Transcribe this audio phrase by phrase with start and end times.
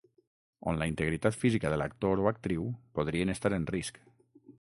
[0.69, 2.65] On la integritat física de l'actor o actriu
[3.01, 4.01] podrien estar en risc.